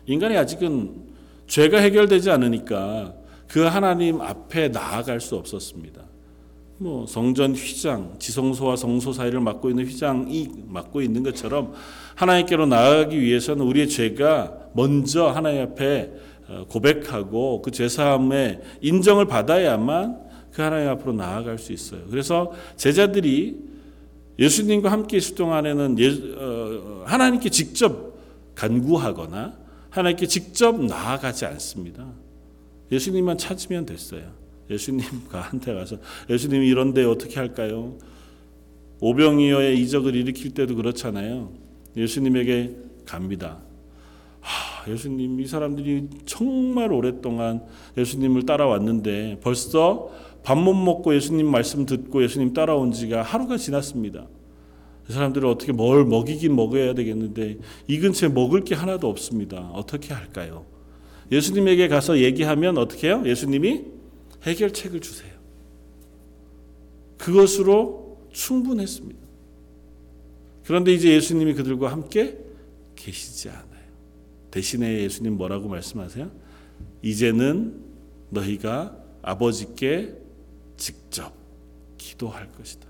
[0.08, 1.06] 인간이 아직은
[1.48, 3.16] 죄가 해결되지 않으니까
[3.48, 6.04] 그 하나님 앞에 나아갈 수 없었습니다.
[6.78, 11.74] 뭐 성전 휘장, 지성소와 성소 사이를 맡고 있는 휘장이 맡고 있는 것처럼
[12.16, 16.12] 하나님께로 나아가기 위해서는 우리의 죄가 먼저 하나님 앞에
[16.48, 22.02] 어, 고백하고 그 죄사함의 인정을 받아야만 그 하나님 앞으로 나아갈 수 있어요.
[22.10, 23.58] 그래서 제자들이
[24.38, 28.16] 예수님과 함께 있을 동안에는 예, 어, 하나님께 직접
[28.54, 29.58] 간구하거나
[29.90, 32.06] 하나님께 직접 나아가지 않습니다.
[32.92, 34.45] 예수님만 찾으면 됐어요.
[34.70, 35.98] 예수님과 한테 가서
[36.30, 37.98] 예수님이 이런데 어떻게 할까요?
[39.00, 41.52] 오병이어의 이적을 일으킬 때도 그렇잖아요.
[41.98, 42.76] 예수님에게
[43.06, 43.60] 갑니다.
[44.40, 47.62] 하, 예수님 이 사람들이 정말 오랫동안
[47.98, 50.12] 예수님을 따라왔는데 벌써
[50.44, 54.28] 밥 못 먹고 예수님 말씀 듣고 예수님 따라온 지가 하루가 지났습니다.
[55.10, 59.70] 이 사람들을 어떻게 뭘 먹이긴 먹어야 되겠는데 이 근처에 먹을 게 하나도 없습니다.
[59.74, 60.66] 어떻게 할까요?
[61.32, 63.24] 예수님에게 가서 얘기하면 어떻게 해요?
[63.26, 63.95] 예수님이
[64.46, 65.34] 해결책을 주세요.
[67.18, 69.26] 그것으로 충분했습니다.
[70.66, 72.38] 그런데 이제 예수님이 그들과 함께
[72.96, 73.66] 계시지 않아요.
[74.52, 76.32] 대신에 예수님 뭐라고 말씀하세요?
[77.02, 77.82] 이제는
[78.30, 80.16] 너희가 아버지께
[80.78, 81.34] 직접
[81.98, 82.88] 기도할 것이다.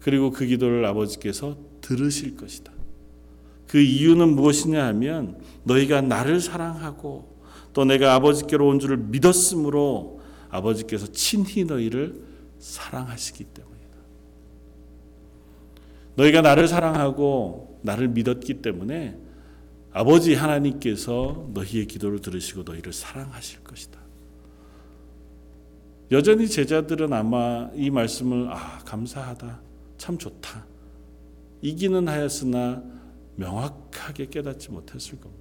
[0.00, 2.72] 그리고 그 기도를 아버지께서 들으실 것이다.
[3.66, 7.38] 그 이유는 무엇이냐 하면 너희가 나를 사랑하고
[7.72, 10.19] 또 내가 아버지께로 온 줄을 믿었으므로
[10.50, 12.22] 아버지께서 친히 너희를
[12.58, 13.80] 사랑하시기 때문이다.
[16.16, 19.16] 너희가 나를 사랑하고 나를 믿었기 때문에
[19.92, 24.00] 아버지 하나님께서 너희의 기도를 들으시고 너희를 사랑하실 것이다.
[26.12, 29.60] 여전히 제자들은 아마 이 말씀을 아 감사하다
[29.96, 30.66] 참 좋다
[31.62, 32.82] 이기는 하였으나
[33.36, 35.39] 명확하게 깨닫지 못했을 겁니다.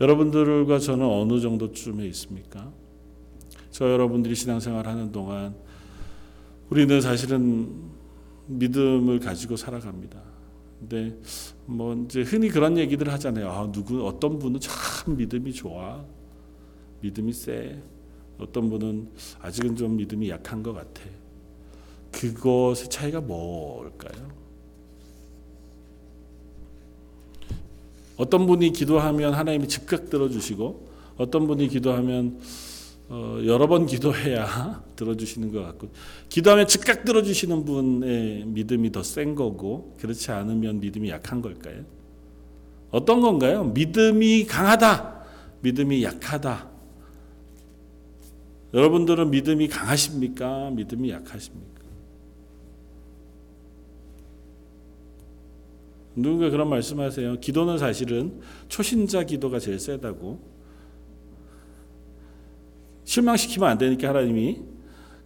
[0.00, 2.72] 여러분들과 저는 어느 정도쯤에 있습니까?
[3.70, 5.54] 저 여러분들이 신앙생활 하는 동안
[6.70, 7.68] 우리는 사실은
[8.46, 10.20] 믿음을 가지고 살아갑니다.
[10.78, 11.18] 근데
[11.66, 13.50] 뭐 이제 흔히 그런 얘기들 하잖아요.
[13.50, 16.04] 아, 누구 어떤 분은 참 믿음이 좋아.
[17.00, 17.82] 믿음이 세.
[18.38, 21.02] 어떤 분은 아직은 좀 믿음이 약한 것 같아.
[22.12, 24.28] 그것의 차이가 뭘까요?
[28.18, 32.40] 어떤 분이 기도하면 하나님이 즉각 들어주시고 어떤 분이 기도하면
[33.08, 35.88] 어, 여러 번 기도해야 들어주시는 것 같고
[36.28, 41.84] 기도하면 즉각 들어주시는 분의 믿음이 더 센 거고 그렇지 않으면 믿음이 약한 걸까요?
[42.90, 43.64] 어떤 건가요?
[43.64, 45.22] 믿음이 강하다.
[45.60, 46.68] 믿음이 약하다.
[48.74, 50.70] 여러분들은 믿음이 강하십니까?
[50.70, 51.77] 믿음이 약하십니까?
[56.22, 57.40] 누군가 그런 말씀하세요.
[57.40, 60.40] 기도는 사실은 초신자 기도가 제일 세다고.
[63.04, 64.60] 실망시키면 안 되니까 하나님이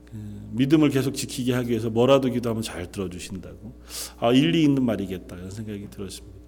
[0.04, 0.16] 그
[0.52, 3.72] 믿음을 계속 지키게 하기 위해서 뭐라도 기도하면 잘 들어주신다고.
[4.18, 6.38] 아 일리 있는 말이겠다 이런 생각이 들었습니다.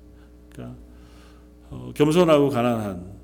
[0.53, 0.79] 그러니까
[1.71, 3.15] 어, 겸손하고 가난한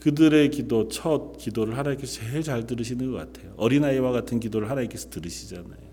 [0.00, 3.52] 그들의 기도 첫 기도를 하나님께서 제일 잘 들으시는 것 같아요.
[3.56, 5.87] 어린아이와 같은 기도를 하나님께서 들으시잖아요.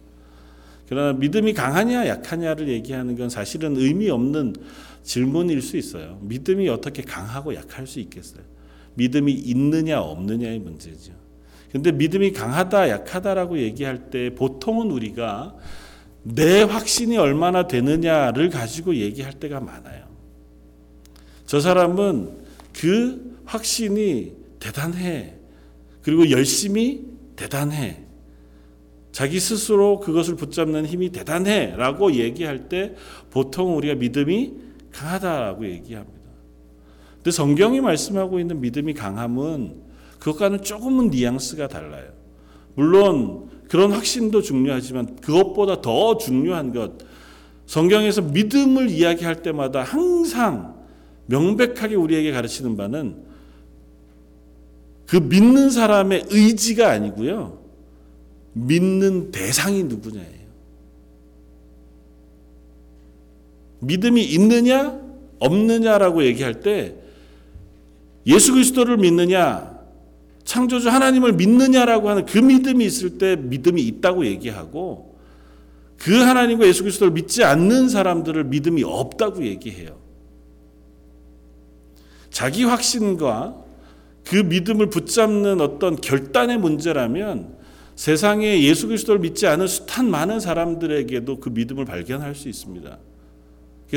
[0.87, 4.55] 그러나 믿음이 강하냐 약하냐를 얘기하는 건 사실은 의미 없는
[5.03, 6.19] 질문일 수 있어요.
[6.21, 8.41] 믿음이 어떻게 강하고 약할 수 있겠어요?
[8.95, 11.13] 믿음이 있느냐 없느냐의 문제죠.
[11.71, 15.55] 근데 믿음이 강하다 약하다라고 얘기할 때 보통은 우리가
[16.23, 20.05] 내 확신이 얼마나 되느냐를 가지고 얘기할 때가 많아요.
[21.45, 25.35] 저 사람은 그 확신이 대단해.
[26.01, 28.04] 그리고 열심히 대단해.
[29.15, 32.95] 자기 스스로 그것을 붙잡는 힘이 대단해 라고 얘기할 때
[33.29, 34.51] 보통 우리가 믿음이
[34.91, 36.19] 강하다라고 얘기합니다.
[37.15, 39.83] 근데 성경이 말씀하고 있는 믿음이 강함은
[40.19, 42.09] 그것과는 조금은 뉘앙스가 달라요.
[42.73, 46.97] 물론 그런 확신도 중요하지만 그것보다 더 중요한 것
[47.67, 50.75] 성경에서 믿음을 이야기할 때마다 항상
[51.27, 53.23] 명백하게 우리에게 가르치는 바는
[55.07, 57.64] 그 믿는 사람의 의지가 아니고요.
[58.55, 60.45] 믿는 대상이 누구냐예요.
[63.79, 64.99] 믿음이 있느냐
[65.39, 66.95] 없느냐라고 얘기할 때
[68.25, 69.75] 예수 그리스도를 믿느냐
[70.45, 75.15] 창조주 하나님을 믿느냐라고 하는 그 믿음이 있을 때 믿음이 있다고 얘기하고
[75.97, 79.97] 그 하나님과 예수 그리스도를 믿지 않는 사람들을 믿음이 없다고 얘기해요.
[82.29, 83.63] 자기 확신과
[84.23, 87.55] 그 믿음을 붙잡는 어떤 결단의 문제라면
[87.95, 92.99] 세상에 예수 그리스도를 믿지 않은 숱한 많은 사람들에게도 그 믿음을 발견할 수 있습니다.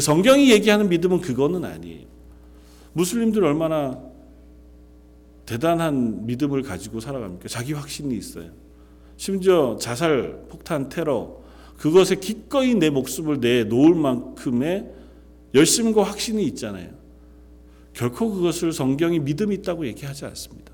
[0.01, 2.07] 성경이 얘기하는 믿음은 그거는 아니에요.
[2.93, 4.01] 무슬림들 얼마나
[5.47, 7.49] 대단한 믿음을 가지고 살아갑니까?
[7.49, 8.51] 자기 확신이 있어요.
[9.17, 11.39] 심지어 자살, 폭탄, 테러
[11.77, 14.93] 그것에 기꺼이 내 목숨을 내 놓을 만큼의
[15.55, 16.91] 열심과 확신이 있잖아요.
[17.95, 20.73] 결코 그것을 성경이 믿음 있다고 얘기하지 않습니다.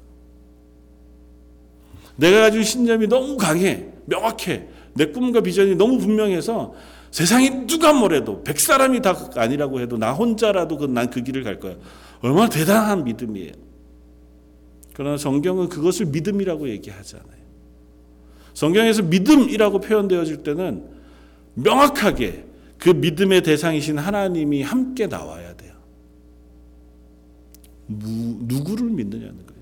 [2.17, 4.67] 내가 가진 신념이 너무 강해, 명확해.
[4.95, 6.75] 내 꿈과 비전이 너무 분명해서
[7.11, 11.77] 세상이 누가 뭐래도 백 사람이 다 아니라고 해도 나 혼자라도 난 그 길을 갈 거야.
[12.21, 13.53] 얼마나 대단한 믿음이에요.
[14.95, 17.45] 그러나 성경은 그것을 믿음이라고 얘기하잖아요.
[18.55, 20.85] 성경에서 믿음이라고 표현되어질 때는
[21.55, 22.45] 명확하게
[22.79, 25.73] 그 믿음의 대상이신 하나님이 함께 나와야 돼요.
[27.87, 29.54] 무, 누구를 믿느냐는 거예요.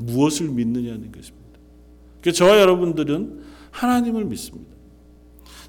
[0.00, 1.58] 무엇을 믿느냐는 것입니다.
[2.20, 4.70] 그러니까 저와 여러분들은 하나님을 믿습니다.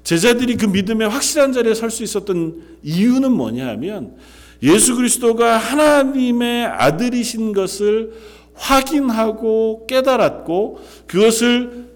[0.02, 4.16] 제자들이 그 믿음의 확실한 자리에 설 수 있었던 이유는 뭐냐 하면
[4.62, 8.12] 예수 그리스도가 하나님의 아들이신 것을
[8.54, 11.90] 확인하고 깨달았고 그것을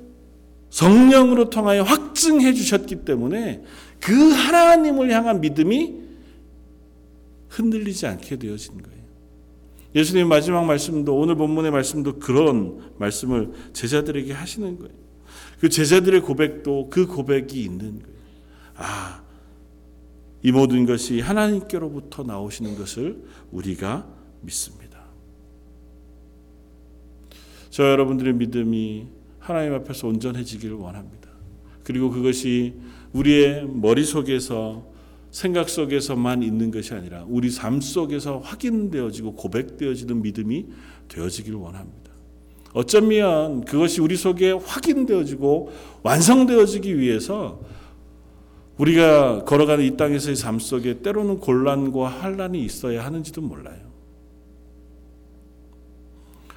[0.70, 3.62] 성령으로 통하여 확증해 주셨기 때문에
[4.01, 5.94] 그 하나님을 향한 믿음이
[7.49, 8.96] 흔들리지 않게 되어진 거예요.
[9.97, 14.93] 예수님 마지막 말씀도 오늘 본문의 말씀도 그런 말씀을 제자들에게 하시는 거예요.
[15.59, 18.17] 그 제자들의 고백도 그 고백이 있는 거예요.
[18.77, 19.23] 아,
[20.43, 24.07] 이 모든 것이 하나님께로부터 나오시는 것을 우리가
[24.43, 25.01] 믿습니다.
[27.71, 29.07] 저 여러분들의 믿음이
[29.39, 31.31] 하나님 앞에서 온전해지기를 원합니다.
[31.85, 32.75] 그리고 그것이
[33.15, 34.87] 우리의 머릿속에서
[35.37, 40.64] 생각 속에서만 있는 것이 아니라 우리 삶 속에서 확인되어지고 고백되어지는 믿음이
[41.09, 42.11] 되어지기를 원합니다.
[42.72, 45.72] 어쩌면 그것이 우리 속에 확인되어지고
[46.03, 47.61] 완성되어지기 위해서
[48.79, 53.90] 우리가 걸어가는 이 땅에서의 삶 속에 때로는 곤란과 환란이 있어야 하는지도 몰라요.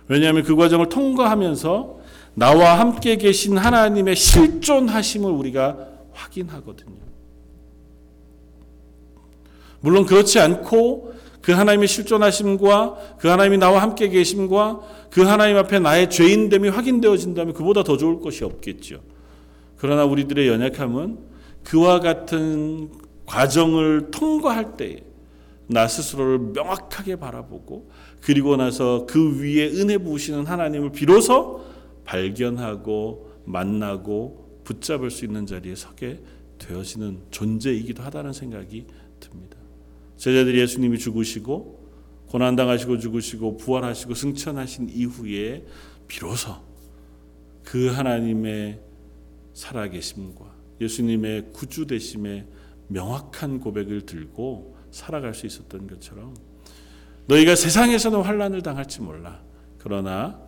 [0.07, 1.99] 왜냐하면 그 과정을 통과하면서
[2.35, 7.08] 나와 함께 계신 하나님의 실존하심을 우리가 확인하거든요.
[9.81, 16.09] 물론 그렇지 않고 그 하나님의 실존하심과 그 하나님이 나와 함께 계심과 그 하나님 앞에 나의
[16.09, 19.01] 죄인됨이 확인되어진다면 그보다 더 좋을 것이 없겠죠.
[19.77, 21.17] 그러나 우리들의 연약함은
[21.63, 22.89] 그와 같은
[23.25, 25.03] 과정을 통과할 때에
[25.67, 27.89] 나 스스로를 명확하게 바라보고
[28.21, 31.63] 그리고 나서 그 위에 은혜 부으시는 하나님을 비로소
[32.05, 36.19] 발견하고 만나고 붙잡을 수 있는 자리에 서게
[36.57, 38.85] 되어지는 존재이기도 하다는 생각이
[39.19, 39.58] 듭니다.
[40.19, 41.79] 제자들이 예수님이 죽으시고
[42.27, 45.65] 고난 당하시고 죽으시고 부활하시고 승천하신 이후에
[46.07, 46.57] 비로소
[47.63, 48.81] 그 하나님의
[49.53, 50.45] 살아계심과
[50.81, 52.45] 예수님의 구주 되심의
[52.89, 56.35] 명확한 고백을 들고 살아갈 수 있었던 것처럼
[57.27, 59.41] 너희가 세상에서는 환란을 당할지 몰라.
[59.77, 60.41] 그러나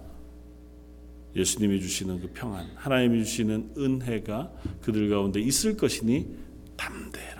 [1.34, 4.52] 예수님이 주시는 그 평안, 하나님이 주시는 은혜가
[4.82, 6.28] 그들 가운데 있을 것이니
[6.76, 7.31] 담대해라.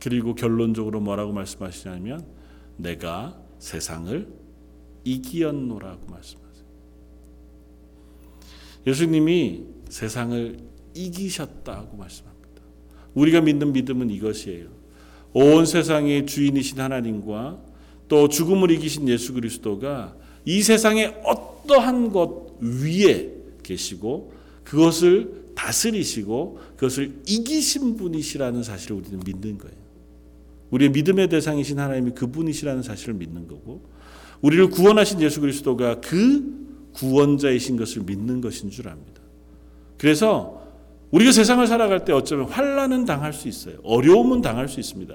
[0.00, 2.24] 그리고 결론적으로 뭐라고 말씀하시냐면
[2.76, 4.26] 내가 세상을
[5.04, 6.64] 이기었노라고 말씀하세요.
[8.86, 10.58] 예수님이 세상을
[10.94, 12.62] 이기셨다고 말씀합니다.
[13.14, 14.68] 우리가 믿는 믿음은 이것이에요.
[15.32, 17.60] 온 세상의 주인이신 하나님과
[18.08, 23.32] 또 죽음을 이기신 예수 그리스도가 이 세상의 어떠한 것 위에
[23.62, 24.32] 계시고
[24.64, 29.79] 그것을 다스리시고 그것을 이기신 분이시라는 사실을 우리는 믿는 거예요.
[30.70, 33.82] 우리의 믿음의 대상이신 하나님이 그분이시라는 사실을 믿는 거고
[34.40, 36.60] 우리를 구원하신 예수 그리스도가 그
[36.92, 39.20] 구원자이신 것을 믿는 것인 줄 압니다.
[39.98, 40.60] 그래서
[41.10, 43.76] 우리가 세상을 살아갈 때 어쩌면 환란은 당할 수 있어요.
[43.82, 45.14] 어려움은 당할 수 있습니다.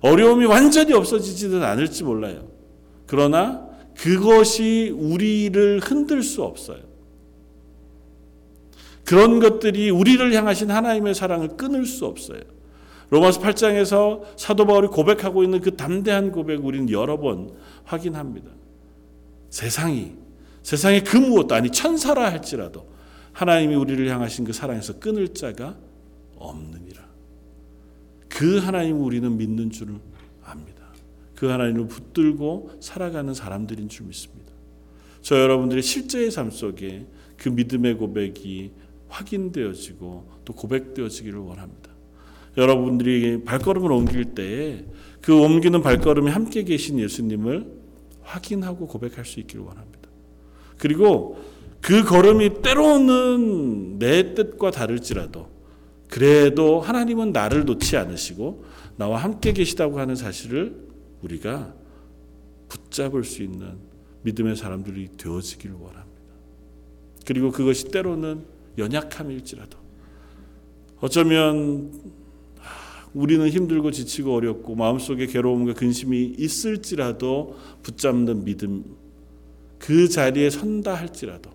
[0.00, 2.48] 어려움이 완전히 없어지지는 않을지 몰라요.
[3.06, 6.80] 그러나 그것이 우리를 흔들 수 없어요.
[9.04, 12.40] 그런 것들이 우리를 향하신 하나님의 사랑을 끊을 수 없어요.
[13.14, 17.54] 로마서 8장에서 사도 바울이 고백하고 있는 그 담대한 고백 우리는 여러 번
[17.84, 18.50] 확인합니다.
[19.50, 20.16] 세상이
[20.64, 22.92] 세상의 그 무엇도 아니 천사라 할지라도
[23.32, 25.76] 하나님이 우리를 향하신 그 사랑에서 끊을 자가
[26.34, 27.04] 없느니라.
[28.28, 29.94] 그 하나님을 우리는 믿는 줄을
[30.42, 30.82] 압니다.
[31.36, 34.52] 그 하나님을 붙들고 살아가는 사람들인 줄 믿습니다.
[35.22, 37.06] 저 여러분들의 실제의 삶 속에
[37.36, 38.72] 그 믿음의 고백이
[39.08, 41.93] 확인되어지고 또 고백되어지기를 원합니다.
[42.56, 44.84] 여러분들이 발걸음을 옮길 때에
[45.20, 47.66] 그 옮기는 발걸음에 함께 계신 예수님을
[48.22, 50.08] 확인하고 고백할 수 있기를 원합니다.
[50.78, 51.38] 그리고
[51.80, 55.48] 그 걸음이 때로는 내 뜻과 다를지라도
[56.08, 58.64] 그래도 하나님은 나를 놓지 않으시고
[58.96, 60.88] 나와 함께 계시다고 하는 사실을
[61.22, 61.74] 우리가
[62.68, 63.78] 붙잡을 수 있는
[64.22, 66.04] 믿음의 사람들이 되어지기를 원합니다.
[67.26, 68.44] 그리고 그것이 때로는
[68.78, 69.78] 연약함일지라도
[71.00, 71.92] 어쩌면
[73.14, 78.84] 우리는 힘들고 지치고 어렵고 마음속에 괴로움과 근심이 있을지라도 붙잡는 믿음
[79.78, 81.50] 그 자리에 선다 할지라도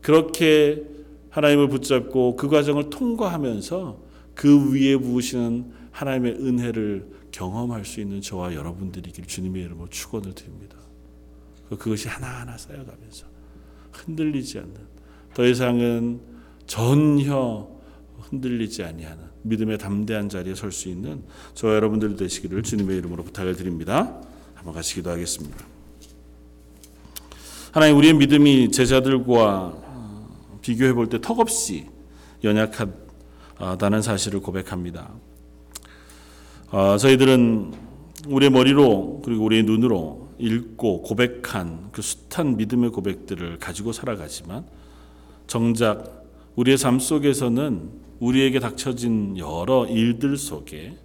[0.00, 0.84] 그렇게
[1.30, 4.00] 하나님을 붙잡고 그 과정을 통과하면서
[4.34, 10.76] 그 위에 부으시는 하나님의 은혜를 경험할 수 있는 저와 여러분들이길 주님의 이름으로 축원을 드립니다.
[11.68, 13.26] 그것이 하나하나 쌓여가면서
[13.92, 14.76] 흔들리지 않는
[15.34, 16.20] 더 이상은
[16.66, 17.68] 전혀
[18.18, 21.22] 흔들리지 아니하는 믿음의 담대한 자리에 설 수 있는
[21.54, 24.20] 저와 여러분들 되시기를 주님의 이름으로 부탁을 드립니다.
[24.54, 25.66] 한번 같이 기도하겠습니다.
[27.72, 29.74] 하나님 우리의 믿음이 제자들과
[30.60, 31.86] 비교해 볼 때 턱없이
[32.44, 35.10] 연약하다는 사실을 고백합니다.
[36.70, 37.72] 어, 저희들은
[38.28, 44.64] 우리의 머리로 그리고 우리의 눈으로 읽고 고백한 그 숱한 믿음의 고백들을 가지고 살아가지만
[45.46, 46.24] 정작
[46.56, 50.96] 우리의 삶 속에서는 우리에게 닥쳐진 여러 일들 속에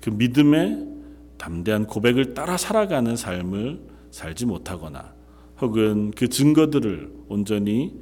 [0.00, 0.88] 그 믿음의
[1.36, 5.12] 담대한 고백을 따라 살아가는 삶을 살지 못하거나
[5.60, 8.00] 혹은 그 증거들을 온전히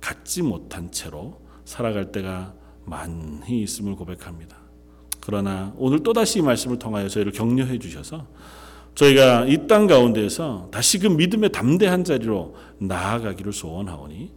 [0.00, 2.54] 갖지 못한 채로 살아갈 때가
[2.86, 4.56] 많이 있음을 고백합니다.
[5.20, 8.26] 그러나 오늘 또다시 이 말씀을 통하여 저희를 격려해 주셔서
[8.94, 14.30] 저희가 이 땅 가운데에서 다시금 믿음의 담대한 자리로 나아가기를 소원하오니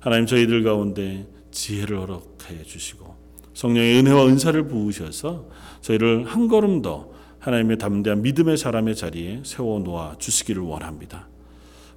[0.00, 3.14] 하나님 저희들 가운데 지혜를 허락해 주시고
[3.54, 5.48] 성령의 은혜와 은사를 부으셔서
[5.82, 11.28] 저희를 한 걸음 더 하나님의 담대한 믿음의 사람의 자리에 세워 놓아 주시기를 원합니다.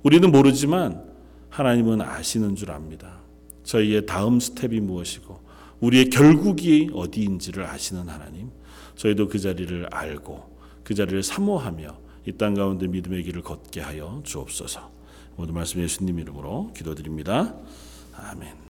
[0.03, 1.03] 우리는 모르지만
[1.49, 3.20] 하나님은 아시는 줄 압니다.
[3.64, 5.39] 저희의 다음 스텝이 무엇이고
[5.80, 8.49] 우리의 결국이 어디인지를 아시는 하나님.
[8.95, 14.91] 저희도 그 자리를 알고 그 자리를 사모하며 이 땅 가운데 믿음의 길을 걷게 하여 주옵소서.
[15.36, 17.56] 모든 말씀 예수님 이름으로 기도드립니다.
[18.14, 18.56] 아멘.